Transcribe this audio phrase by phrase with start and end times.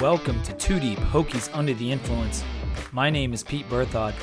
[0.00, 2.44] welcome to Two Deep Hokies Under the Influence.
[2.92, 4.14] My name is Pete Berthod.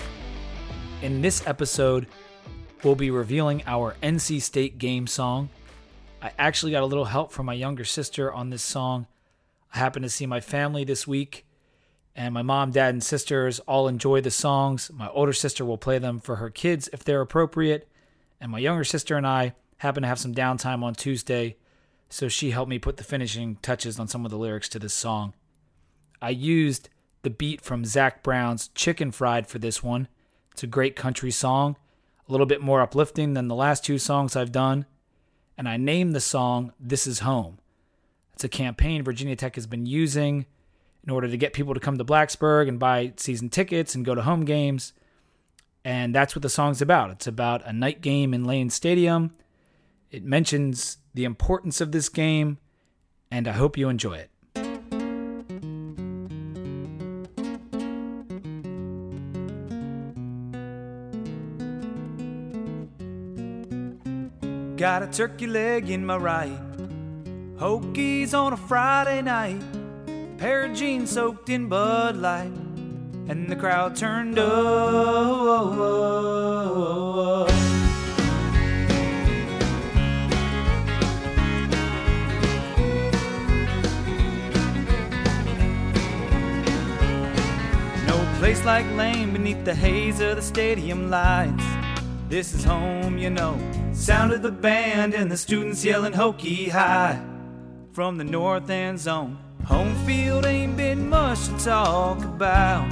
[1.02, 2.08] In this episode,
[2.82, 5.50] we'll be revealing our NC State game song.
[6.22, 9.08] I actually got a little help from my younger sister on this song.
[9.74, 11.46] I happened to see my family this week,
[12.16, 14.90] and my mom, dad, and sisters all enjoy the songs.
[14.94, 17.90] My older sister will play them for her kids if they're appropriate,
[18.40, 21.58] and my younger sister and I happen to have some downtime on Tuesday,
[22.10, 24.94] so she helped me put the finishing touches on some of the lyrics to this
[24.94, 25.34] song.
[26.22, 26.90] I used
[27.22, 30.08] the beat from Zac Brown's Chicken Fried for this one.
[30.52, 31.76] It's a great country song,
[32.28, 34.86] a little bit more uplifting than the last two songs I've done,
[35.58, 37.60] and I named the song This Is Home.
[38.34, 40.46] It's a campaign Virginia Tech has been using
[41.04, 44.16] in order to get people to come to Blacksburg and buy season tickets and go
[44.16, 44.94] to home games.
[45.84, 47.12] And that's what the song's about.
[47.12, 49.32] It's about a night game in Lane Stadium.
[50.12, 52.58] It mentions the importance of this game,
[53.30, 54.32] and I hope you enjoy it.
[64.78, 66.60] Got a turkey leg in my right,
[67.56, 69.62] Hokies on a Friday night,
[70.38, 72.52] pair of jeans soaked in Bud Light,
[73.30, 74.48] and the crowd turned up.
[88.06, 91.64] No place like Lane beneath the haze of the stadium lights.
[92.28, 93.58] This is home, you know.
[93.96, 97.20] Sound of the band and the students yelling hokey high
[97.94, 99.40] from the north end zone.
[99.66, 102.88] Home field ain't been much to talk about.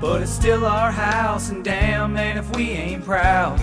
[0.00, 3.58] But it's still our house, and damn, man, if we ain't proud.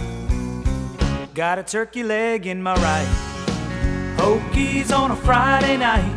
[1.35, 4.15] Got a turkey leg in my right.
[4.17, 6.15] Hokies on a Friday night.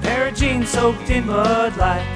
[0.00, 2.06] Pair of jeans soaked in Bud Light.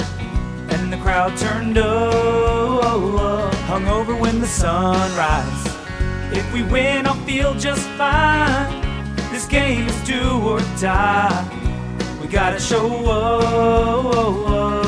[0.71, 3.55] And the crowd turned up.
[3.65, 5.72] Hung over when the sun rise.
[6.35, 8.81] If we win, I'll feel just fine.
[9.31, 11.47] This game is do or die.
[12.21, 14.82] We gotta show up.